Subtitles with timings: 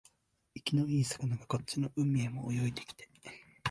[0.55, 3.07] 生きのいい魚がこっちの海へも泳いできて、